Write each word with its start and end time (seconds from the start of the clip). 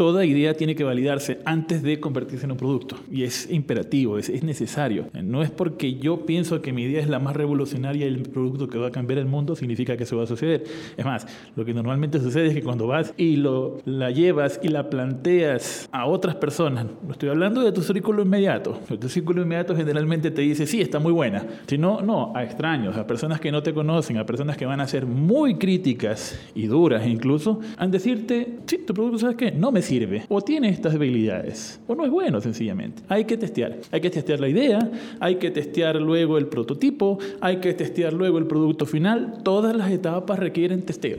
toda 0.00 0.24
idea 0.24 0.54
tiene 0.54 0.74
que 0.74 0.82
validarse 0.82 1.40
antes 1.44 1.82
de 1.82 2.00
convertirse 2.00 2.46
en 2.46 2.52
un 2.52 2.56
producto. 2.56 2.96
Y 3.12 3.24
es 3.24 3.50
imperativo, 3.50 4.16
es, 4.16 4.30
es 4.30 4.42
necesario. 4.42 5.08
No 5.22 5.42
es 5.42 5.50
porque 5.50 5.96
yo 5.96 6.24
pienso 6.24 6.62
que 6.62 6.72
mi 6.72 6.84
idea 6.84 7.02
es 7.02 7.08
la 7.10 7.18
más 7.18 7.36
revolucionaria 7.36 8.06
y 8.06 8.08
el 8.08 8.22
producto 8.22 8.66
que 8.66 8.78
va 8.78 8.86
a 8.86 8.90
cambiar 8.90 9.18
el 9.18 9.26
mundo, 9.26 9.54
significa 9.54 9.98
que 9.98 10.04
eso 10.04 10.16
va 10.16 10.22
a 10.22 10.26
suceder. 10.26 10.64
Es 10.96 11.04
más, 11.04 11.26
lo 11.54 11.66
que 11.66 11.74
normalmente 11.74 12.18
sucede 12.18 12.46
es 12.46 12.54
que 12.54 12.62
cuando 12.62 12.86
vas 12.86 13.12
y 13.18 13.36
lo, 13.36 13.82
la 13.84 14.10
llevas 14.10 14.58
y 14.62 14.68
la 14.68 14.88
planteas 14.88 15.86
a 15.92 16.06
otras 16.06 16.36
personas, 16.36 16.86
no 17.06 17.12
estoy 17.12 17.28
hablando 17.28 17.60
de 17.60 17.70
tu 17.70 17.82
círculo 17.82 18.22
inmediato, 18.22 18.80
tu 18.98 19.08
círculo 19.10 19.42
inmediato 19.42 19.76
generalmente 19.76 20.30
te 20.30 20.40
dice, 20.40 20.66
sí, 20.66 20.80
está 20.80 20.98
muy 20.98 21.12
buena. 21.12 21.44
Si 21.66 21.76
no, 21.76 22.00
no, 22.00 22.32
a 22.34 22.42
extraños, 22.42 22.96
a 22.96 23.06
personas 23.06 23.38
que 23.38 23.52
no 23.52 23.62
te 23.62 23.74
conocen, 23.74 24.16
a 24.16 24.24
personas 24.24 24.56
que 24.56 24.64
van 24.64 24.80
a 24.80 24.86
ser 24.86 25.04
muy 25.04 25.56
críticas 25.56 26.40
y 26.54 26.68
duras 26.68 27.06
incluso, 27.06 27.60
han 27.76 27.90
decirte, 27.90 28.60
sí, 28.64 28.78
tu 28.78 28.94
producto, 28.94 29.18
¿sabes 29.18 29.36
qué? 29.36 29.52
No 29.52 29.70
me 29.70 29.82
sirve. 29.90 30.22
O 30.28 30.40
tiene 30.40 30.68
estas 30.68 30.92
debilidades. 30.92 31.80
O 31.88 31.96
no 31.96 32.04
es 32.04 32.10
bueno, 32.10 32.40
sencillamente. 32.40 33.02
Hay 33.08 33.24
que 33.24 33.36
testear. 33.36 33.78
Hay 33.90 34.00
que 34.00 34.10
testear 34.10 34.38
la 34.38 34.48
idea, 34.48 34.78
hay 35.18 35.36
que 35.36 35.50
testear 35.50 35.96
luego 35.96 36.38
el 36.38 36.46
prototipo, 36.46 37.18
hay 37.40 37.56
que 37.56 37.74
testear 37.74 38.12
luego 38.12 38.38
el 38.38 38.46
producto 38.46 38.86
final. 38.86 39.42
Todas 39.42 39.74
las 39.74 39.90
etapas 39.90 40.38
requieren 40.38 40.82
testeo. 40.82 41.18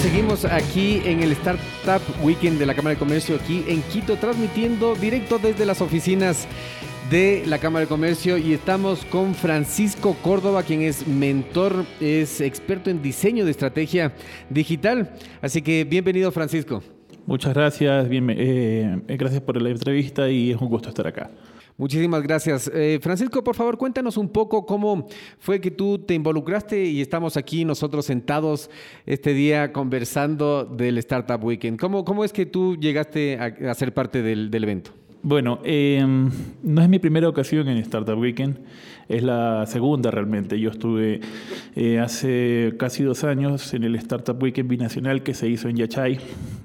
Seguimos 0.00 0.46
aquí 0.46 1.02
en 1.04 1.22
el 1.22 1.32
Startup 1.32 2.00
Weekend 2.22 2.58
de 2.58 2.64
la 2.64 2.74
Cámara 2.74 2.94
de 2.94 2.98
Comercio 2.98 3.36
aquí 3.36 3.64
en 3.68 3.82
Quito, 3.82 4.16
transmitiendo 4.16 4.94
directo 4.94 5.38
desde 5.38 5.66
las 5.66 5.82
oficinas 5.82 6.48
de 7.10 7.42
la 7.46 7.58
Cámara 7.58 7.84
de 7.84 7.88
Comercio 7.88 8.38
y 8.38 8.54
estamos 8.54 9.04
con 9.04 9.34
Francisco 9.34 10.16
Córdoba, 10.22 10.62
quien 10.62 10.80
es 10.80 11.06
mentor, 11.06 11.84
es 12.00 12.40
experto 12.40 12.88
en 12.88 13.02
diseño 13.02 13.44
de 13.44 13.50
estrategia 13.50 14.14
digital. 14.48 15.12
Así 15.42 15.60
que 15.60 15.84
bienvenido 15.84 16.32
Francisco. 16.32 16.82
Muchas 17.26 17.52
gracias, 17.52 18.08
bien, 18.08 18.26
eh, 18.30 19.02
gracias 19.06 19.42
por 19.42 19.60
la 19.60 19.68
entrevista 19.68 20.30
y 20.30 20.52
es 20.52 20.56
un 20.56 20.68
gusto 20.68 20.88
estar 20.88 21.06
acá. 21.06 21.30
Muchísimas 21.80 22.22
gracias. 22.22 22.70
Eh, 22.74 22.98
Francisco, 23.00 23.42
por 23.42 23.56
favor, 23.56 23.78
cuéntanos 23.78 24.18
un 24.18 24.28
poco 24.28 24.66
cómo 24.66 25.08
fue 25.38 25.62
que 25.62 25.70
tú 25.70 25.98
te 25.98 26.12
involucraste 26.12 26.84
y 26.84 27.00
estamos 27.00 27.38
aquí 27.38 27.64
nosotros 27.64 28.04
sentados 28.04 28.68
este 29.06 29.32
día 29.32 29.72
conversando 29.72 30.66
del 30.66 30.98
Startup 30.98 31.42
Weekend. 31.42 31.80
¿Cómo, 31.80 32.04
cómo 32.04 32.22
es 32.22 32.34
que 32.34 32.44
tú 32.44 32.76
llegaste 32.76 33.38
a, 33.38 33.72
ser 33.72 33.94
parte 33.94 34.20
del, 34.20 34.52
evento? 34.52 34.90
Bueno, 35.22 35.60
em, 35.64 36.30
no 36.62 36.80
es 36.80 36.88
mi 36.88 36.98
primera 36.98 37.28
ocasión 37.28 37.68
en 37.68 37.76
Startup 37.76 38.18
Weekend 38.18 38.58
es 39.10 39.24
la 39.24 39.66
segunda 39.66 40.10
realmente. 40.10 40.58
Yo 40.58 40.70
estuve 40.70 41.20
eh, 41.74 41.98
hace 41.98 42.74
casi 42.78 43.02
dos 43.02 43.24
años 43.24 43.74
en 43.74 43.82
el 43.82 43.96
Startup 43.96 44.40
Weekend 44.40 44.70
Binacional 44.70 45.24
que 45.24 45.34
se 45.34 45.48
hizo 45.48 45.68
en 45.68 45.76
Yachay. 45.76 46.20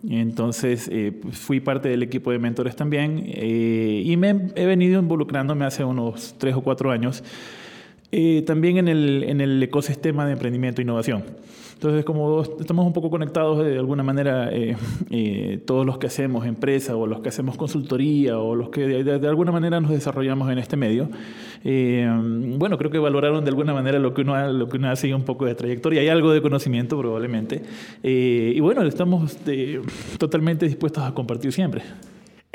Entonces 0.07 0.87
eh, 0.91 1.11
fui 1.31 1.59
parte 1.59 1.89
del 1.89 2.03
equipo 2.03 2.31
de 2.31 2.37
mentores 2.37 2.75
también 2.75 3.23
eh, 3.25 4.03
y 4.05 4.15
me 4.15 4.49
he 4.55 4.65
venido 4.67 5.01
involucrándome 5.01 5.65
hace 5.65 5.83
unos 5.83 6.35
tres 6.37 6.53
o 6.53 6.61
cuatro 6.61 6.91
años 6.91 7.23
también 8.45 8.77
en 8.77 8.87
el, 8.87 9.23
en 9.23 9.41
el 9.41 9.61
ecosistema 9.61 10.25
de 10.25 10.33
emprendimiento 10.33 10.81
e 10.81 10.83
innovación. 10.83 11.23
Entonces, 11.75 12.05
como 12.05 12.41
estamos 12.41 12.85
un 12.85 12.93
poco 12.93 13.09
conectados 13.09 13.63
de 13.65 13.77
alguna 13.77 14.01
manera, 14.01 14.49
eh, 14.49 14.77
eh, 15.09 15.59
todos 15.65 15.85
los 15.85 15.97
que 15.97 16.07
hacemos 16.07 16.45
empresa 16.45 16.95
o 16.95 17.05
los 17.05 17.19
que 17.19 17.27
hacemos 17.29 17.57
consultoría 17.57 18.39
o 18.39 18.55
los 18.55 18.69
que 18.69 19.03
de, 19.03 19.27
alguna 19.27 19.51
manera 19.51 19.81
nos 19.81 19.91
desarrollamos 19.91 20.49
en 20.49 20.57
este 20.57 20.77
medio, 20.77 21.09
eh, 21.65 22.09
bueno, 22.57 22.77
creo 22.77 22.91
que 22.91 22.97
valoraron 22.97 23.43
de 23.43 23.49
alguna 23.49 23.73
manera 23.73 23.99
lo 23.99 24.13
que 24.13 24.21
uno, 24.21 24.51
lo 24.53 24.69
que 24.69 24.77
uno 24.77 24.89
hace 24.89 25.09
y 25.09 25.13
un 25.13 25.23
poco 25.23 25.45
de 25.45 25.53
trayectoria. 25.53 25.99
Hay 25.99 26.07
algo 26.07 26.31
de 26.31 26.41
conocimiento 26.41 26.97
probablemente. 26.97 27.61
y 28.01 28.59
bueno, 28.61 28.81
estamos 28.83 29.37
totalmente 30.17 30.65
dispuestos 30.65 31.03
a 31.03 31.13
compartir 31.13 31.51
siempre. 31.51 31.83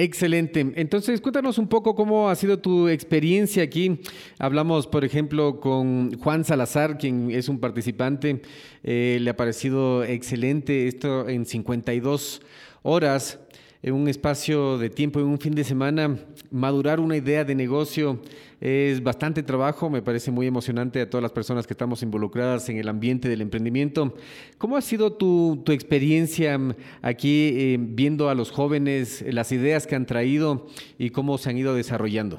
Excelente. 0.03 0.73
Entonces, 0.77 1.21
cuéntanos 1.21 1.59
un 1.59 1.69
poco 1.69 1.95
cómo 1.95 2.31
ha 2.31 2.35
sido 2.35 2.59
tu 2.59 2.89
experiencia 2.89 3.63
aquí. 3.63 4.01
Hablamos, 4.39 4.87
por 4.87 5.05
ejemplo, 5.05 5.61
con 5.61 6.19
Juan 6.19 6.43
Salazar, 6.43 6.97
quien 6.97 7.31
es 7.31 7.51
un 7.51 7.61
participante. 7.61 8.41
Eh, 8.83 9.19
le 9.21 9.29
ha 9.29 9.37
parecido 9.37 10.03
excelente 10.03 10.89
esto 10.89 11.29
en 11.29 11.45
52 11.45 12.41
horas, 12.83 13.41
en 13.83 13.95
un 13.95 14.09
espacio 14.09 14.79
de 14.79 14.91
tiempo, 14.91 15.21
en 15.21 15.27
un 15.27 15.39
fin 15.39 15.55
de 15.55 15.65
semana, 15.65 16.19
madurar 16.51 17.01
una 17.01 17.17
idea 17.17 17.45
de 17.45 17.55
negocio 17.55 18.21
es 18.61 19.03
bastante 19.03 19.43
trabajo, 19.43 19.89
me 19.89 20.03
parece 20.03 20.31
muy 20.31 20.47
emocionante 20.47 21.01
a 21.01 21.09
todas 21.09 21.23
las 21.23 21.33
personas 21.33 21.67
que 21.67 21.73
estamos 21.73 22.03
involucradas 22.03 22.69
en 22.69 22.77
el 22.77 22.89
ambiente 22.89 23.29
del 23.29 23.41
emprendimiento. 23.41 24.15
¿Cómo 24.59 24.77
ha 24.77 24.83
sido 24.83 25.15
tu, 25.15 25.65
experiencia 25.69 26.59
mm, 26.59 26.75
aquí 27.01 27.53
eh, 27.55 27.79
viendo 27.81 28.29
a 28.29 28.35
los 28.35 28.51
jóvenes, 28.51 29.25
las 29.27 29.51
ideas 29.53 29.87
que 29.87 29.97
han 29.97 30.05
traído 30.05 30.67
y 30.99 31.09
cómo 31.09 31.39
se 31.39 31.49
han 31.49 31.57
ido 31.57 31.75
desarrollando? 31.75 32.39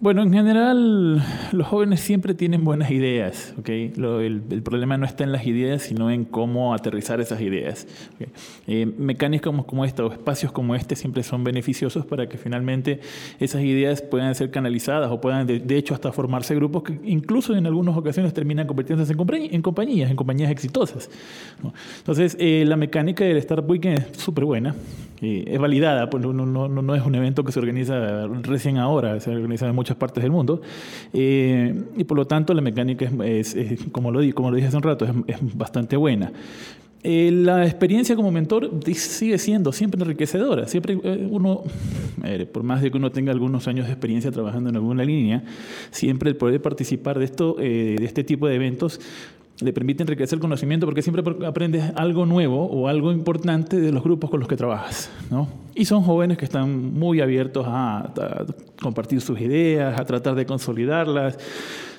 Bueno, 0.00 0.22
en 0.22 0.32
general 0.32 1.22
los 1.52 1.66
jóvenes 1.66 2.00
siempre 2.00 2.32
tienen 2.32 2.64
buenas 2.64 2.90
ideas, 2.90 3.52
¿okay? 3.58 3.92
el, 3.94 4.62
problema 4.64 4.96
no 4.96 5.04
está 5.04 5.24
en 5.24 5.32
las 5.32 5.46
ideas, 5.46 5.82
sino 5.82 6.10
en 6.10 6.24
cómo 6.24 6.72
aterrizar 6.72 7.20
esas 7.20 7.42
ideas. 7.42 7.86
Eh, 8.66 8.86
mecánicas 8.96 9.52
como, 9.66 9.84
esta 9.84 10.02
o 10.02 10.10
espacios 10.10 10.52
como 10.52 10.74
este 10.74 10.96
siempre 10.96 11.22
son 11.22 11.44
beneficiosos 11.44 12.06
para 12.06 12.30
que 12.30 12.38
finalmente 12.38 13.00
esas 13.40 13.60
ideas 13.60 14.00
puedan 14.00 14.34
ser 14.34 14.50
canalizadas 14.50 15.10
o 15.10 15.20
puedan, 15.20 15.46
de, 15.46 15.76
hecho, 15.76 15.92
hasta 15.92 16.10
formarse 16.12 16.54
grupos 16.54 16.82
que 16.82 16.98
incluso 17.04 17.54
en 17.54 17.66
algunas 17.66 17.94
ocasiones 17.94 18.32
terminan 18.32 18.66
convirtiéndose 18.66 19.12
en, 19.12 19.18
compañías, 19.60 20.10
en 20.10 20.16
compañías 20.16 20.50
exitosas. 20.50 21.10
Entonces, 21.98 22.38
eh, 22.40 22.64
la 22.66 22.76
mecánica 22.76 23.24
del 23.24 23.36
Startup 23.36 23.68
Weekend 23.68 23.98
es 23.98 24.16
súper 24.16 24.46
buena, 24.46 24.74
eh, 25.22 25.44
es 25.46 25.58
validada, 25.58 26.08
pues 26.08 26.24
no, 26.24 26.32
no, 26.32 26.68
no, 26.68 26.94
es 26.94 27.04
un 27.04 27.14
evento 27.14 27.44
que 27.44 27.52
se 27.52 27.58
organiza 27.58 28.26
recién 28.42 28.78
ahora, 28.78 29.20
se 29.20 29.30
organiza 29.30 29.68
en 29.68 29.74
muchas 29.74 29.96
partes 29.96 30.22
del 30.22 30.32
mundo. 30.32 30.62
Eh, 31.12 31.74
y 31.96 32.04
por 32.04 32.16
lo 32.16 32.26
tanto 32.26 32.54
la 32.54 32.62
mecánica 32.62 33.10
es, 33.24 33.56
como, 33.92 34.10
lo, 34.10 34.34
como 34.34 34.50
lo 34.50 34.56
dije 34.56 34.68
hace 34.68 34.76
un 34.76 34.82
rato, 34.82 35.04
es, 35.04 35.36
bastante 35.54 35.96
buena. 35.96 36.32
Eh, 37.02 37.30
la 37.32 37.64
experiencia 37.64 38.14
como 38.14 38.30
mentor 38.30 38.70
sigue 38.94 39.38
siendo 39.38 39.72
siempre 39.72 40.00
enriquecedora. 40.00 40.66
Siempre 40.66 40.98
eh, 41.02 41.28
uno, 41.30 41.64
por 42.52 42.62
más 42.62 42.80
de 42.80 42.90
que 42.90 42.96
uno 42.96 43.10
tenga 43.10 43.32
algunos 43.32 43.68
años 43.68 43.86
de 43.86 43.92
experiencia 43.92 44.30
trabajando 44.30 44.70
en 44.70 44.76
alguna 44.76 45.04
línea, 45.04 45.44
siempre 45.90 46.30
el 46.30 46.36
poder 46.36 46.62
participar 46.62 47.18
de, 47.18 47.24
esto, 47.26 47.54
de 47.54 48.04
este 48.04 48.24
tipo 48.24 48.48
de 48.48 48.54
eventos 48.54 49.00
le 49.62 49.72
permite 49.72 50.02
enriquecer 50.02 50.36
el 50.36 50.40
conocimiento 50.40 50.86
porque 50.86 51.02
siempre 51.02 51.22
aprendes 51.46 51.92
algo 51.96 52.26
nuevo 52.26 52.66
o 52.66 52.88
algo 52.88 53.12
importante 53.12 53.78
de 53.80 53.92
los 53.92 54.02
grupos 54.02 54.30
con 54.30 54.40
los 54.40 54.48
que 54.48 54.56
trabajas. 54.56 55.10
¿no? 55.30 55.48
Y 55.74 55.84
son 55.84 56.02
jóvenes 56.02 56.38
que 56.38 56.44
están 56.44 56.94
muy 56.94 57.20
abiertos 57.20 57.66
a, 57.68 58.12
compartir 58.80 59.20
sus 59.20 59.40
ideas, 59.40 59.98
a 59.98 60.04
tratar 60.04 60.34
de 60.34 60.46
consolidarlas. 60.46 61.38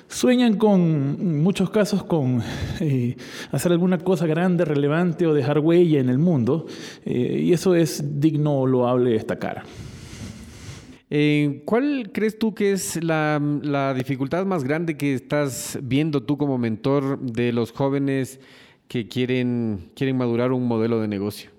Sueñan 0.08 0.56
con, 0.56 0.80
en 1.18 1.42
muchos 1.42 1.70
casos, 1.70 2.04
con 2.04 2.42
eh, 2.80 3.16
hacer 3.50 3.72
alguna 3.72 3.98
cosa 3.98 4.26
grande, 4.26 4.64
relevante 4.64 5.26
o 5.26 5.32
dejar 5.32 5.60
huella 5.60 6.00
en 6.00 6.10
el 6.10 6.18
mundo. 6.18 6.66
Eh, 7.04 7.40
y 7.44 7.52
eso 7.52 7.74
es 7.74 8.20
digno 8.20 8.60
o 8.60 8.66
loable 8.66 9.12
destacar. 9.12 9.62
Eh, 11.14 11.60
¿Cuál 11.66 12.08
crees 12.10 12.38
tú 12.38 12.54
que 12.54 12.72
es 12.72 13.04
la, 13.04 13.92
dificultad 13.94 14.46
más 14.46 14.64
grande 14.64 14.96
que 14.96 15.12
estás 15.12 15.78
viendo 15.82 16.22
tú 16.22 16.38
como 16.38 16.56
mentor 16.56 17.20
de 17.20 17.52
los 17.52 17.70
jóvenes 17.70 18.40
que 18.88 19.08
quieren, 19.08 19.90
quieren 19.94 20.16
madurar 20.16 20.52
un 20.52 20.66
modelo 20.66 21.02
de 21.02 21.08
negocio? 21.08 21.50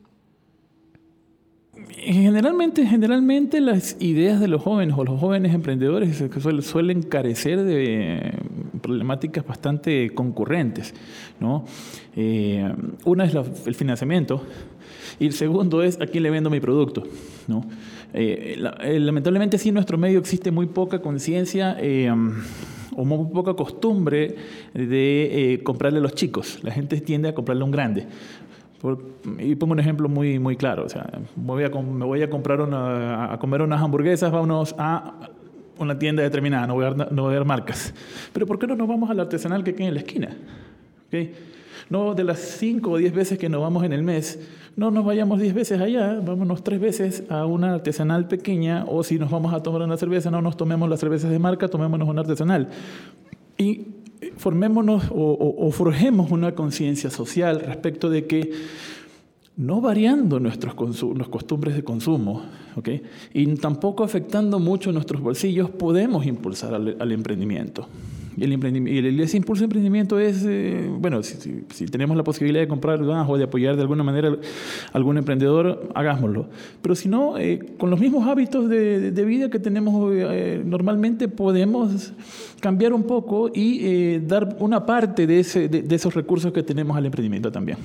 Generalmente, 1.91 2.83
generalmente 2.87 3.61
las 3.61 3.95
ideas 4.01 4.39
de 4.39 4.47
los 4.47 4.59
jóvenes 4.59 4.95
o 4.97 5.03
los 5.03 5.19
jóvenes 5.19 5.53
emprendedores 5.53 6.23
suelen 6.61 7.03
carecer 7.03 7.63
de 7.63 8.33
problemáticas 8.81 9.45
bastante 9.45 10.09
concurrentes. 10.15 10.95
¿no? 11.39 11.65
Eh, 12.15 12.73
una 13.05 13.25
es 13.25 13.35
el 13.67 13.75
financiamiento 13.75 14.43
y 15.23 15.27
el 15.27 15.33
segundo 15.33 15.81
es 15.81 16.01
a 16.01 16.05
quién 16.05 16.23
le 16.23 16.29
vendo 16.29 16.49
mi 16.49 16.59
producto. 16.59 17.03
¿no? 17.47 17.65
Eh, 18.13 18.57
eh, 18.81 18.99
lamentablemente 18.99 19.57
sí 19.57 19.69
en 19.69 19.75
nuestro 19.75 19.97
medio 19.97 20.19
existe 20.19 20.51
muy 20.51 20.65
poca 20.65 21.01
conciencia 21.01 21.77
o 22.95 23.05
muy 23.05 23.33
poca 23.33 23.53
costumbre 23.53 24.35
de 24.73 25.61
comprarle 25.63 25.99
a 25.99 26.01
los 26.01 26.13
chicos. 26.13 26.59
La 26.61 26.71
gente 26.71 26.99
tiende 26.99 27.29
a 27.29 27.33
comprarle 27.33 27.61
a 27.61 27.65
un 27.65 27.71
grande 27.71 28.07
y 29.39 29.55
pongo 29.55 29.73
un 29.73 29.79
ejemplo 29.79 30.09
muy, 30.09 30.39
muy 30.39 30.57
claro. 30.57 30.83
O 30.85 30.89
sea, 30.89 31.09
voy 31.35 31.63
a, 31.63 31.69
me 31.69 32.05
voy 32.05 32.21
a 32.21 32.29
comprar 32.29 32.59
una, 32.59 33.33
a 33.33 33.39
comer 33.39 33.61
unas 33.61 33.81
hamburguesas, 33.81 34.31
vámonos 34.31 34.75
a 34.77 35.29
una 35.79 35.97
tienda 35.97 36.21
determinada, 36.21 36.67
no 36.67 36.73
voy, 36.75 36.85
a 36.85 36.91
no 36.91 37.45
marcas. 37.45 37.93
Pero 38.33 38.45
¿por 38.45 38.59
qué 38.59 38.67
no 38.67 38.75
nos 38.75 38.87
vamos 38.87 39.09
al 39.09 39.21
artesanal 39.21 39.63
que 39.63 39.73
queda 39.73 39.87
en 39.87 39.93
la 39.93 39.99
esquina? 40.01 40.35
¿Okay? 41.07 41.33
No 41.89 42.15
de 42.15 42.23
las 42.23 42.39
5 42.39 42.91
o 42.91 42.97
10 42.97 43.13
veces 43.13 43.37
que 43.37 43.49
nos 43.49 43.61
vamos 43.61 43.83
en 43.83 43.93
el 43.93 44.03
mes, 44.03 44.39
no 44.75 44.89
nos 44.91 45.05
vayamos 45.05 45.39
10 45.39 45.53
veces 45.53 45.81
allá, 45.81 46.19
vámonos 46.19 46.63
3 46.63 46.79
veces 46.79 47.23
a 47.29 47.45
una 47.45 47.73
artesanal 47.73 48.27
pequeña 48.27 48.85
o 48.87 49.03
si 49.03 49.19
nos 49.19 49.29
vamos 49.29 49.53
a 49.53 49.61
tomar 49.61 49.81
una 49.83 49.97
cerveza, 49.97 50.31
no 50.31 50.41
nos 50.41 50.57
tomemos 50.57 50.89
las 50.89 50.99
cervezas 50.99 51.29
de 51.29 51.39
marca, 51.39 51.67
tomémonos 51.67 52.07
una 52.07 52.21
artesanal. 52.21 52.69
Y 53.57 53.87
formémonos 54.37 55.03
o, 55.11 55.69
forjemos 55.71 56.31
una 56.31 56.55
conciencia 56.55 57.09
social 57.09 57.59
respecto 57.59 58.09
de 58.09 58.25
que 58.25 58.51
no 59.55 59.81
variando 59.81 60.39
nuestros 60.39 60.73
costumbres 60.73 61.75
de 61.75 61.83
consumo 61.83 62.41
¿okay? 62.75 63.03
y 63.33 63.45
tampoco 63.55 64.03
afectando 64.03 64.59
mucho 64.59 64.91
nuestros 64.91 65.21
bolsillos, 65.21 65.69
podemos 65.69 66.25
impulsar 66.25 66.73
al 66.73 67.11
emprendimiento. 67.11 67.87
Y 68.37 68.43
el, 68.43 69.19
ese 69.19 69.37
impulso 69.37 69.61
de 69.61 69.65
emprendimiento 69.65 70.19
es, 70.19 70.43
eh, 70.47 70.89
bueno, 70.99 71.21
si, 71.23 71.85
tenemos 71.85 72.17
la 72.17 72.23
posibilidad 72.23 72.61
de 72.61 72.67
comprar 72.67 73.01
o 73.01 73.37
de 73.37 73.43
apoyar 73.43 73.75
de 73.75 73.81
alguna 73.81 74.03
manera 74.03 74.29
a 74.29 74.97
algún 74.97 75.17
emprendedor, 75.17 75.89
hagámoslo. 75.93 76.49
Pero 76.81 76.95
si 76.95 77.09
no, 77.09 77.37
eh, 77.37 77.59
con 77.77 77.89
los 77.89 77.99
mismos 77.99 78.27
hábitos 78.27 78.69
de, 78.69 79.23
vida 79.23 79.49
que 79.49 79.59
tenemos 79.59 80.11
eh, 80.13 80.61
normalmente, 80.65 81.27
podemos 81.27 82.13
cambiar 82.59 82.93
un 82.93 83.03
poco 83.03 83.49
y 83.53 84.19
dar 84.19 84.57
una 84.59 84.85
parte 84.85 85.25
de, 85.27 85.39
ese, 85.39 85.69
de 85.69 85.95
esos 85.95 86.13
recursos 86.13 86.51
que 86.51 86.63
tenemos 86.63 86.97
al 86.97 87.05
emprendimiento 87.05 87.51
también. 87.51 87.77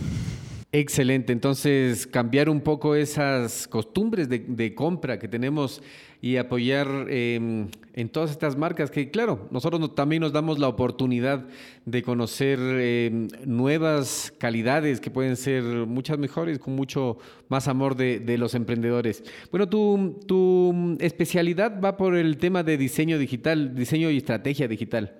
Excelente, 0.70 1.32
entonces 1.32 2.06
cambiar 2.06 2.50
un 2.50 2.60
poco 2.60 2.94
esas 2.94 3.66
costumbres 3.66 4.28
de, 4.28 4.74
compra 4.74 5.18
que 5.18 5.26
tenemos 5.26 5.80
y 6.20 6.36
apoyar 6.36 7.06
em, 7.08 7.68
en 7.94 8.08
todas 8.10 8.32
estas 8.32 8.54
marcas 8.54 8.90
que 8.90 9.10
claro, 9.10 9.48
nosotros 9.50 9.94
también 9.94 10.20
nos 10.20 10.34
damos 10.34 10.58
la 10.58 10.68
oportunidad 10.68 11.46
de 11.86 12.02
conocer 12.02 12.58
em, 12.60 13.28
nuevas 13.46 14.30
calidades 14.36 15.00
que 15.00 15.10
pueden 15.10 15.36
ser 15.36 15.64
muchas 15.64 16.18
mejores 16.18 16.58
con 16.58 16.74
mucho 16.74 17.16
más 17.48 17.66
amor 17.66 17.96
de, 17.96 18.20
de 18.20 18.36
los 18.36 18.54
emprendedores. 18.54 19.24
Bueno, 19.50 19.70
tu, 19.70 20.20
tu 20.26 20.98
especialidad 21.00 21.80
va 21.82 21.96
por 21.96 22.14
el 22.14 22.36
tema 22.36 22.62
de 22.62 22.76
diseño 22.76 23.16
digital, 23.18 23.74
diseño 23.74 24.10
y 24.10 24.18
estrategia 24.18 24.68
digital. 24.68 25.14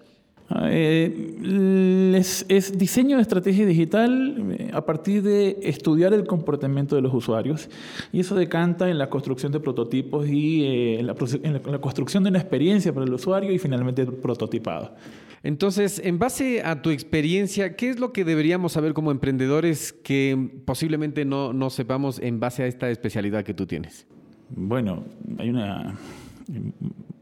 Eh, 0.51 2.15
es, 2.49 2.79
diseño 2.79 3.17
de 3.17 3.23
estrategia 3.23 3.67
digital 3.67 4.57
eh, 4.59 4.71
a 4.73 4.81
partir 4.85 5.23
de 5.23 5.59
estudiar 5.63 6.15
el 6.15 6.27
comportamiento 6.27 6.97
de 6.97 7.03
los 7.03 7.13
usuarios 7.13 7.69
y 8.13 8.21
eso 8.21 8.35
decanta 8.35 8.89
en 8.89 8.97
la 8.97 9.11
construcción 9.11 9.53
de 9.53 9.61
prototipos 9.61 10.27
y 10.27 10.65
eh, 10.65 11.01
en, 11.01 11.07
la, 11.07 11.79
construcción 11.81 12.25
de 12.25 12.31
una 12.31 12.39
experiencia 12.39 12.95
para 12.95 13.05
el 13.05 13.13
usuario 13.13 13.53
y 13.53 13.59
finalmente 13.59 14.03
el 14.03 14.15
prototipado. 14.15 14.95
Entonces, 15.43 16.01
en 16.03 16.19
base 16.19 16.63
a 16.63 16.81
tu 16.81 16.91
experiencia, 16.91 17.77
¿qué 17.77 17.91
es 17.91 18.01
lo 18.01 18.13
que 18.13 18.25
deberíamos 18.25 18.73
saber 18.73 18.95
como 18.95 19.11
emprendedores 19.11 19.93
que 19.93 20.51
posiblemente 20.65 21.27
no, 21.27 21.53
no 21.53 21.69
sepamos 21.69 22.19
en 22.21 22.41
base 22.41 22.63
a 22.63 22.67
esta 22.67 22.89
especialidad 22.91 23.45
que 23.45 23.55
tú 23.55 23.67
tienes? 23.67 24.07
Bueno, 24.51 25.05
hay 25.39 25.51
una, 25.51 25.95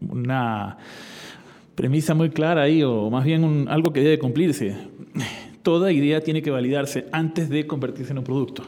una 0.01 0.79
premisa 1.77 2.15
muy 2.15 2.31
clara 2.31 2.63
ahí, 2.63 2.83
o 2.83 3.09
más 3.11 3.25
bien 3.25 3.67
algo 3.69 3.93
que 3.93 4.01
debe 4.01 4.19
cumplirse. 4.19 4.75
Toda 5.63 5.93
idea 5.93 6.21
tiene 6.21 6.43
que 6.43 6.51
validarse 6.51 7.07
antes 7.13 7.49
de 7.49 7.67
convertirse 7.67 8.13
en 8.13 8.19
un 8.19 8.25
producto. 8.25 8.65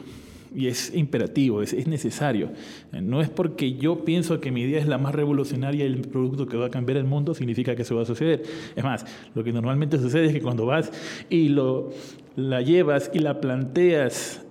Y 0.55 0.67
es 0.67 0.93
imperativo, 0.95 1.61
es, 1.61 1.87
necesario. 1.87 2.51
No 2.91 3.21
es 3.21 3.29
porque 3.29 3.73
yo 3.73 4.03
pienso 4.03 4.39
que 4.39 4.51
mi 4.51 4.61
idea 4.61 4.79
es 4.79 4.87
la 4.87 4.97
más 4.97 5.13
revolucionaria 5.13 5.85
y 5.85 5.87
el 5.87 6.01
producto 6.01 6.47
que 6.47 6.57
va 6.57 6.67
a 6.67 6.69
cambiar 6.69 6.97
el 6.97 7.03
mundo, 7.03 7.33
significa 7.33 7.75
que 7.75 7.81
eso 7.83 7.95
va 7.95 8.03
a 8.03 8.05
suceder. 8.05 8.43
Es 8.75 8.83
más, 8.83 9.05
lo 9.35 9.43
que 9.43 9.51
normalmente 9.51 9.97
sucede 9.97 10.27
es 10.27 10.33
que 10.33 10.41
cuando 10.41 10.65
vas 10.65 10.91
y 11.29 11.49
lo, 11.49 11.91
la 12.35 12.61
llevas 12.61 13.11
y 13.13 13.19
la 13.19 13.41
planteas 13.41 14.43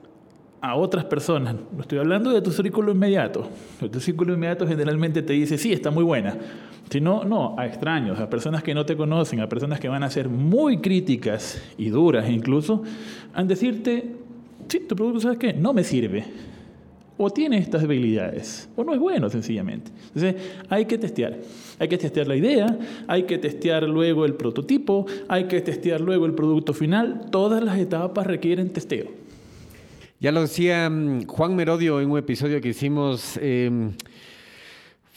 a 0.61 0.75
otras 0.77 1.05
personas, 1.05 1.55
no 1.55 1.81
estoy 1.81 1.99
hablando 1.99 2.33
de 2.33 2.43
tu 2.43 2.51
círculo 2.51 2.91
inmediato, 2.91 3.49
tu 3.93 4.01
círculo 4.01 4.35
inmediato 4.35 4.67
generalmente 4.67 5.23
te 5.23 5.33
dice, 5.33 5.57
sí, 5.57 5.73
está 5.73 5.93
muy 5.93 6.03
buena, 6.03 6.37
sino 6.91 7.25
no, 7.25 7.55
a 7.59 7.67
extraños, 7.67 8.19
a 8.19 8.31
personas 8.31 8.63
que 8.63 8.75
no 8.75 8.87
te 8.87 8.97
conocen, 8.97 9.41
a 9.41 9.49
personas 9.49 9.81
que 9.81 9.89
van 9.89 10.03
a 10.03 10.11
ser 10.11 10.29
muy 10.29 10.79
críticas 10.79 11.63
y 11.77 11.91
duras 11.91 12.29
incluso, 12.31 12.83
a 13.35 13.45
decirte, 13.45 14.15
sí, 14.69 14.81
tu 14.81 14.97
producto, 14.97 15.21
¿sabes 15.21 15.39
qué? 15.39 15.53
No 15.53 15.73
me 15.73 15.85
sirve. 15.85 16.25
O 17.21 17.31
tiene 17.31 17.59
estas 17.59 17.83
debilidades, 17.83 18.69
o 18.77 18.85
no 18.85 18.95
es 18.95 19.01
bueno 19.01 19.29
sencillamente. 19.29 19.91
Entonces, 20.15 20.37
hay 20.69 20.85
que 20.85 20.99
testear. 20.99 21.37
Hay 21.81 21.89
que 21.89 21.99
testear 21.99 22.29
la 22.29 22.37
idea, 22.37 22.79
hay 23.09 23.25
que 23.25 23.39
testear 23.39 23.83
luego 23.89 24.25
el 24.25 24.35
prototipo, 24.35 25.05
hay 25.27 25.45
que 25.45 25.61
testear 25.61 26.01
luego 26.01 26.27
el 26.27 26.35
producto 26.35 26.73
final. 26.75 27.27
Todas 27.33 27.63
las 27.63 27.77
etapas 27.79 28.25
requieren 28.25 28.71
testeo. 28.71 29.07
Ya 30.21 30.31
lo 30.31 30.43
decía 30.43 30.89
mm, 30.89 31.27
Juan 31.27 31.57
Merodio 31.57 32.01
en 32.01 32.11
un 32.11 32.19
episodio 32.19 32.61
que 32.61 32.69
hicimos. 32.69 33.37
Em, 33.43 33.93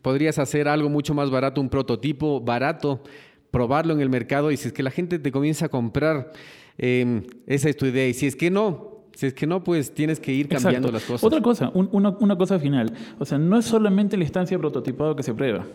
podrías 0.01 0.39
hacer 0.39 0.67
algo 0.67 0.89
mucho 0.89 1.13
más 1.13 1.29
barato, 1.29 1.61
un 1.61 1.69
prototipo 1.69 2.41
barato, 2.41 3.03
probarlo 3.51 3.93
en 3.93 4.01
el 4.01 4.09
mercado 4.09 4.51
y 4.51 4.57
si 4.57 4.67
es 4.67 4.73
que 4.73 4.83
la 4.83 4.91
gente 4.91 5.19
te 5.19 5.31
comienza 5.31 5.65
a 5.65 5.69
comprar, 5.69 6.31
em, 6.77 7.23
esa 7.45 7.69
es 7.69 7.77
tu 7.77 7.85
idea. 7.85 8.07
Y 8.07 8.13
si 8.13 8.25
es 8.25 8.35
que 8.35 8.49
no, 8.49 9.03
si 9.13 9.27
es 9.27 9.33
que 9.33 9.45
no, 9.45 9.63
pues 9.63 9.93
tienes 9.93 10.19
que 10.19 10.33
ir 10.33 10.47
cambiando 10.47 10.91
las 10.91 11.03
cosas. 11.03 11.23
Otra 11.23 11.41
cosa, 11.41 11.71
una, 11.73 12.09
una 12.19 12.35
cosa 12.35 12.57
final. 12.57 12.93
O 13.19 13.25
sea, 13.25 13.37
no 13.37 13.57
es 13.59 13.65
solamente 13.65 14.17
la 14.17 14.23
instancia 14.23 14.57
prototipado 14.57 15.15
que 15.15 15.23
se 15.23 15.33
prueba. 15.33 15.65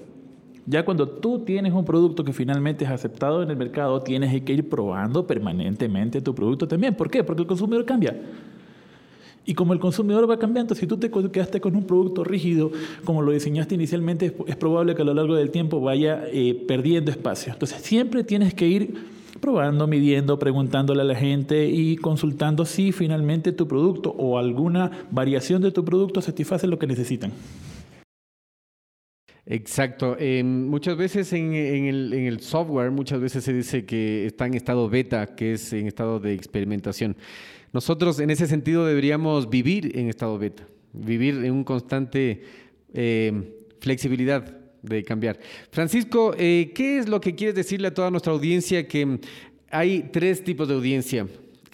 Ya 0.67 0.85
cuando 0.85 1.09
tú 1.09 1.39
tienes 1.41 1.73
un 1.73 1.85
producto 1.85 2.25
que 2.25 2.33
finalmente 2.33 2.85
es 2.85 2.91
aceptado 2.91 3.43
en 3.43 3.51
el 3.51 3.57
mercado, 3.57 4.03
tienes 4.03 4.43
que 4.43 4.53
ir 4.53 4.69
probando 4.69 5.25
permanentemente 5.27 6.21
tu 6.21 6.35
producto 6.35 6.67
también. 6.67 6.95
¿Por 6.95 7.09
qué? 7.09 7.23
Porque 7.23 7.43
el 7.43 7.49
consumidor 7.49 7.85
cambia. 7.85 8.17
Y 9.49 9.55
como 9.55 9.73
el 9.73 9.79
consumidor 9.79 10.29
va 10.29 10.41
cambiando, 10.41 10.75
si 10.75 10.89
tú 10.89 10.97
te 10.97 11.09
quedaste 11.09 11.61
con 11.61 11.77
un 11.77 11.85
producto 11.85 12.25
rígido, 12.25 12.73
como 13.05 13.23
lo 13.23 13.31
diseñaste 13.31 13.77
inicialmente, 13.77 14.35
es 14.49 14.57
probable 14.57 14.97
que 14.97 15.03
a 15.03 15.05
lo 15.05 15.15
largo 15.15 15.37
del 15.37 15.53
tiempo 15.53 15.81
vaya 15.81 16.25
eh, 16.33 16.61
perdiendo 16.67 17.13
espacio. 17.13 17.53
Entonces 17.53 17.81
siempre 17.81 18.25
tienes 18.25 18.53
que 18.53 18.67
ir 18.67 18.95
probando, 19.41 19.87
midiendo, 19.87 20.37
preguntándole 20.41 21.03
a 21.03 21.05
la 21.05 21.15
gente 21.15 21.69
y 21.69 21.97
consultando 21.97 22.65
si 22.65 22.91
finalmente 22.91 23.53
tu 23.53 23.69
producto 23.69 24.11
o 24.19 24.37
alguna 24.37 24.91
variación 25.13 25.63
de 25.63 25.71
tu 25.71 25.85
producto 25.85 26.21
satisface 26.21 26.67
lo 26.67 26.81
que 26.81 26.89
necesitan. 26.89 27.31
Exacto. 29.49 30.17
muchas 30.45 30.97
veces 30.97 31.33
en, 31.33 31.55
el, 31.55 32.13
en, 32.13 32.27
el, 32.27 32.41
software, 32.41 32.91
muchas 32.91 33.21
veces 33.21 33.45
se 33.45 33.53
dice 33.53 33.85
que 33.85 34.27
está 34.27 34.47
en 34.47 34.55
estado 34.55 34.89
beta, 34.89 35.37
que 35.37 35.53
es 35.53 35.73
en 35.73 35.87
estado 35.87 36.19
de 36.19 36.35
experimentación. 36.35 37.17
Nosotros 37.73 38.19
en 38.19 38.31
ese 38.31 38.49
sentido 38.49 38.85
deberíamos 38.85 39.49
vivir 39.49 39.97
en 39.97 40.09
estado 40.09 40.37
beta, 40.39 40.67
vivir 40.93 41.45
en 41.45 41.53
un 41.53 41.63
constante 41.63 42.43
eh, 42.93 43.55
flexibilidad 43.81 44.43
de 44.83 45.05
cambiar. 45.05 45.39
Francisco, 45.71 46.35
eh, 46.39 46.73
¿qué 46.75 46.99
es 46.99 47.09
lo 47.09 47.21
que 47.21 47.35
quieres 47.35 47.55
decirle 47.55 47.89
a 47.89 47.95
toda 47.95 48.11
nuestra 48.11 48.33
audiencia? 48.33 48.89
Que 48.89 49.21
hay 49.71 50.09
tres 50.13 50.43
tipos 50.43 50.67
de 50.67 50.75
audiencia. 50.75 51.27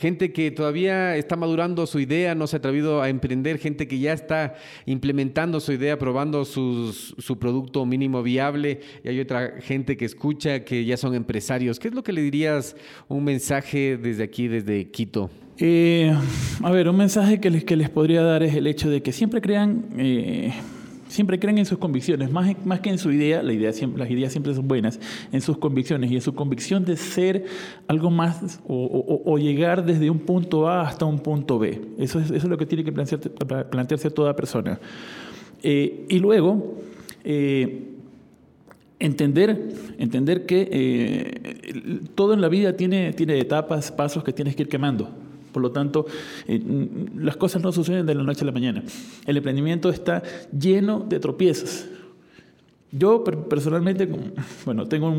Gente 0.02 0.32
que 0.32 0.50
todavía 0.50 1.14
está 1.14 1.36
madurando 1.36 1.86
su 1.86 2.00
idea, 2.00 2.34
no 2.34 2.48
se 2.48 2.56
ha 2.56 2.58
atrevido 2.58 3.02
a 3.02 3.08
emprender, 3.08 3.58
gente 3.58 3.86
que 3.86 4.00
ya 4.00 4.12
está 4.12 4.54
implementando 4.84 5.60
su 5.60 5.70
idea, 5.70 5.96
probando 5.96 6.44
su 6.44 7.38
producto 7.38 7.86
mínimo 7.86 8.20
viable, 8.20 8.80
y 9.04 9.10
hay 9.10 9.20
otra 9.20 9.60
gente 9.60 9.96
que 9.96 10.04
escucha, 10.04 10.64
que 10.64 10.84
ya 10.84 10.96
son 10.96 11.14
empresarios. 11.14 11.78
¿Qué 11.78 11.86
es 11.86 11.94
lo 11.94 12.02
que 12.02 12.12
le 12.12 12.20
dirías 12.20 12.74
un 13.06 13.22
mensaje 13.22 13.96
desde 13.96 14.24
aquí, 14.24 14.48
desde 14.48 14.90
Quito? 14.90 15.30
Eh, 15.58 16.12
a 16.64 16.70
ver, 16.72 16.88
un 16.88 16.96
mensaje 16.96 17.38
que 17.38 17.50
les, 17.50 17.62
que 17.62 17.76
les 17.76 17.88
podría 17.88 18.22
dar 18.22 18.42
es 18.42 18.56
el 18.56 18.66
hecho 18.66 18.90
de 18.90 19.02
que 19.02 19.12
siempre 19.12 19.40
crean, 19.40 19.84
eh, 19.96 20.52
siempre 21.12 21.38
creen 21.38 21.58
en 21.58 21.66
sus 21.66 21.78
convicciones, 21.78 22.30
más, 22.30 22.56
más 22.64 22.80
que 22.80 22.90
en 22.90 22.98
su 22.98 23.12
idea, 23.12 23.42
la 23.42 23.52
idea 23.52 23.70
las 23.96 24.10
ideas 24.10 24.32
siempre 24.32 24.54
son 24.54 24.66
buenas, 24.66 24.98
en 25.30 25.40
sus 25.40 25.58
convicciones 25.58 26.10
y 26.10 26.14
en 26.16 26.22
su 26.22 26.34
convicción 26.34 26.84
de 26.84 26.96
ser 26.96 27.44
algo 27.86 28.10
más 28.10 28.60
o, 28.66 29.38
llegar 29.38 29.84
desde 29.84 30.08
un 30.08 30.20
punto 30.20 30.68
A 30.68 30.82
hasta 30.82 31.04
un 31.04 31.18
punto 31.18 31.58
B. 31.58 31.80
Eso 31.98 32.18
es, 32.18 32.26
eso 32.26 32.36
es 32.36 32.44
lo 32.44 32.56
que 32.56 32.66
tiene 32.66 32.84
que 32.84 32.92
plantearse, 32.92 33.30
plantearse 33.70 34.10
toda 34.10 34.34
persona. 34.34 34.80
Eh, 35.62 36.06
y 36.08 36.18
luego, 36.18 36.78
entender, 38.98 39.68
entender 39.98 40.46
que 40.46 42.08
todo 42.14 42.32
en 42.32 42.40
la 42.40 42.48
vida 42.48 42.76
tiene, 42.76 43.12
tiene 43.12 43.38
etapas, 43.38 43.92
pasos 43.92 44.24
que 44.24 44.32
tienes 44.32 44.56
que 44.56 44.62
ir 44.62 44.68
quemando. 44.68 45.21
Por 45.52 45.62
lo 45.62 45.70
tanto, 45.70 46.06
eh, 46.48 46.60
las 47.16 47.36
cosas 47.36 47.62
no 47.62 47.72
suceden 47.72 48.06
de 48.06 48.14
la 48.14 48.22
noche 48.22 48.42
a 48.42 48.46
la 48.46 48.52
mañana. 48.52 48.82
El 49.26 49.36
emprendimiento 49.36 49.90
está 49.90 50.22
lleno 50.58 51.04
de 51.08 51.20
tropiezos. 51.20 51.86
Yo 52.90 53.24
personalmente, 53.24 54.06
bueno, 54.66 54.86
tengo 54.86 55.14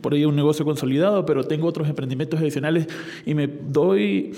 por 0.00 0.14
ahí 0.14 0.24
un 0.24 0.36
negocio 0.36 0.64
consolidado, 0.64 1.26
pero 1.26 1.42
tengo 1.44 1.66
otros 1.66 1.88
emprendimientos 1.88 2.40
adicionales 2.40 2.86
y 3.26 3.34
me 3.34 3.48
doy 3.48 4.34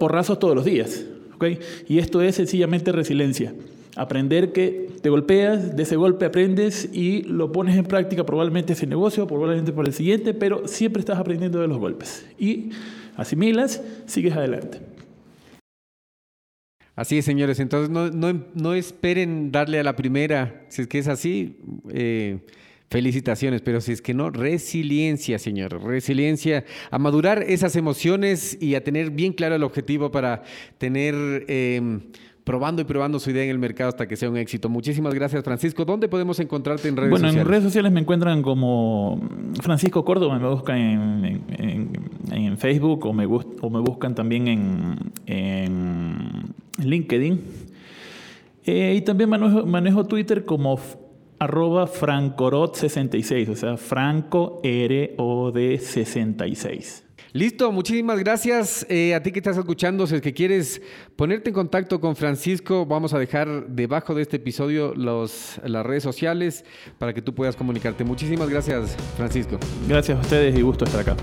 porrazos 0.00 0.38
todos 0.38 0.54
los 0.54 0.64
días. 0.64 1.04
¿okay? 1.34 1.58
Y 1.88 1.98
esto 1.98 2.22
es 2.22 2.36
sencillamente 2.36 2.90
resiliencia. 2.90 3.54
Aprender 3.96 4.52
que 4.52 4.90
te 5.02 5.10
golpeas, 5.10 5.76
de 5.76 5.82
ese 5.82 5.96
golpe 5.96 6.24
aprendes 6.24 6.88
y 6.92 7.22
lo 7.22 7.52
pones 7.52 7.76
en 7.76 7.84
práctica 7.84 8.24
probablemente 8.24 8.72
ese 8.72 8.86
negocio, 8.86 9.26
probablemente 9.26 9.72
por 9.72 9.86
el 9.86 9.92
siguiente, 9.92 10.34
pero 10.34 10.66
siempre 10.66 11.00
estás 11.00 11.18
aprendiendo 11.18 11.60
de 11.60 11.68
los 11.68 11.78
golpes. 11.78 12.26
Y 12.38 12.70
asimilas, 13.16 13.82
sigues 14.06 14.34
adelante. 14.34 14.80
Así 16.96 17.18
es, 17.18 17.26
señores. 17.26 17.60
Entonces 17.60 17.90
no, 17.90 18.74
esperen 18.74 19.52
darle 19.52 19.78
a 19.78 19.82
la 19.82 19.96
primera. 19.96 20.64
Si 20.68 20.82
es 20.82 20.88
que 20.88 20.98
es 20.98 21.08
así, 21.08 21.58
eh, 21.92 22.38
felicitaciones. 22.88 23.60
Pero 23.60 23.82
si 23.82 23.92
es 23.92 24.00
que 24.00 24.14
no, 24.14 24.30
resiliencia, 24.30 25.38
señor. 25.38 25.82
Resiliencia 25.82 26.64
a 26.90 26.98
madurar 26.98 27.42
esas 27.42 27.76
emociones 27.76 28.56
y 28.62 28.74
a 28.74 28.82
tener 28.82 29.10
bien 29.10 29.34
claro 29.34 29.54
el 29.54 29.62
objetivo 29.62 30.10
para 30.10 30.42
tener... 30.78 31.44
Eh, 31.48 32.00
probando 32.46 32.80
y 32.80 32.84
probando 32.84 33.18
su 33.18 33.30
idea 33.30 33.42
en 33.42 33.50
el 33.50 33.58
mercado 33.58 33.88
hasta 33.88 34.06
que 34.06 34.14
sea 34.14 34.30
un 34.30 34.36
éxito. 34.36 34.68
Muchísimas 34.68 35.12
gracias, 35.12 35.42
Francisco. 35.42 35.84
¿Dónde 35.84 36.08
podemos 36.08 36.38
encontrarte 36.38 36.86
en 36.86 36.96
redes 36.96 37.10
sociales? 37.10 37.34
Bueno, 37.34 37.42
en 37.42 37.48
redes 37.48 37.64
sociales 37.64 37.90
me 37.90 37.98
encuentran 37.98 38.40
como 38.40 39.20
Francisco 39.62 40.04
Córdoba, 40.04 40.38
me 40.38 40.48
buscan 40.48 41.42
en, 42.30 42.56
Facebook 42.56 43.04
o 43.04 43.12
me, 43.12 43.26
o 43.26 43.68
me 43.68 43.80
buscan 43.80 44.14
también 44.14 44.46
en, 45.26 46.54
LinkedIn. 46.78 47.40
Eh, 48.64 48.94
y 48.96 49.00
también 49.00 49.28
manejo, 49.28 49.66
manejo 49.66 50.04
Twitter 50.04 50.44
como 50.44 50.78
arroba 51.40 51.88
francorot66, 51.88 53.48
o 53.48 53.56
sea, 53.56 53.76
franco 53.76 54.60
R 54.62 55.14
O 55.18 55.50
D 55.50 55.78
66. 55.78 57.05
Listo, 57.36 57.70
muchísimas 57.70 58.18
gracias 58.18 58.86
eh, 58.88 59.14
a 59.14 59.22
ti 59.22 59.30
que 59.30 59.40
estás 59.40 59.58
escuchando. 59.58 60.06
Si 60.06 60.14
es 60.14 60.22
que 60.22 60.32
quieres 60.32 60.80
ponerte 61.16 61.50
en 61.50 61.54
contacto 61.54 62.00
con 62.00 62.16
Francisco, 62.16 62.86
vamos 62.86 63.12
a 63.12 63.18
dejar 63.18 63.66
debajo 63.66 64.14
de 64.14 64.22
este 64.22 64.36
episodio 64.36 64.94
los, 64.94 65.60
las 65.62 65.84
redes 65.84 66.02
sociales 66.02 66.64
para 66.96 67.12
que 67.12 67.20
tú 67.20 67.34
puedas 67.34 67.54
comunicarte. 67.54 68.04
Muchísimas 68.04 68.48
gracias, 68.48 68.96
Francisco. 69.18 69.58
Gracias 69.86 70.16
a 70.16 70.20
ustedes 70.22 70.58
y 70.58 70.62
gusto 70.62 70.86
estar 70.86 71.02
acá. 71.02 71.14